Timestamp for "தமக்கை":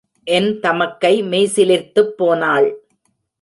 0.59-1.23